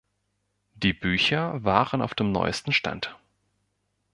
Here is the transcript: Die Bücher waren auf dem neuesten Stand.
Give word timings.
Die 0.73 0.93
Bücher 0.93 1.63
waren 1.63 2.01
auf 2.01 2.15
dem 2.15 2.31
neuesten 2.31 2.71
Stand. 2.73 3.15